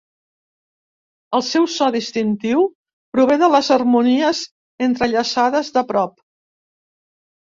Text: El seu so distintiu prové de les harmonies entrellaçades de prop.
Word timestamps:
El 1.39 1.43
seu 1.47 1.65
so 1.73 1.89
distintiu 1.95 2.63
prové 3.17 3.37
de 3.43 3.49
les 3.55 3.69
harmonies 3.75 4.41
entrellaçades 4.89 5.69
de 5.77 5.87
prop. 5.93 6.17